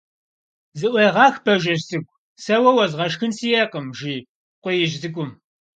[0.79, 4.15] Зыӏуегъэх, Бажэжь цӏыкӏу, сэ уэ уэзгъэшхын сиӏэкъым,- жи
[4.61, 5.31] Къуиижь Цӏыкӏум.